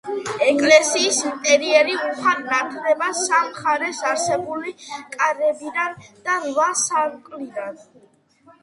ეკლესიის 0.43 1.19
ინტერიერი 1.31 1.97
უხვად 2.07 2.41
ნათდება 2.47 3.11
სამ 3.19 3.45
მხარეს 3.51 4.01
არსებული 4.15 4.75
კარებიდან 5.19 6.05
და 6.27 6.41
რვა 6.49 6.69
სარკმლიდან. 6.87 7.81